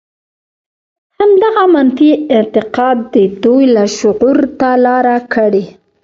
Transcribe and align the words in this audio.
همدغه 1.17 1.63
منفي 1.73 2.09
اعتقاد 2.35 2.97
د 3.13 3.15
دوی 3.43 3.65
لاشعور 3.75 4.37
ته 4.59 4.69
لاره 4.85 5.17
کړې. 5.33 5.63